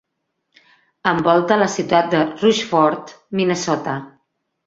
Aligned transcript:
Envolta 1.11 1.57
la 1.65 1.67
ciutat 1.75 2.09
de 2.15 2.23
Rushford, 2.31 3.13
Minnesota. 3.41 3.97